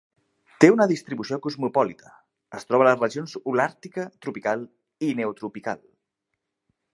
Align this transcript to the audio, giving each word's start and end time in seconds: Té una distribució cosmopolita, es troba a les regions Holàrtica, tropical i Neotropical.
Té 0.63 0.69
una 0.75 0.85
distribució 0.91 1.37
cosmopolita, 1.43 2.13
es 2.61 2.65
troba 2.69 2.87
a 2.87 2.87
les 2.87 3.03
regions 3.03 3.37
Holàrtica, 3.53 4.07
tropical 4.27 4.65
i 5.09 5.13
Neotropical. 5.21 5.85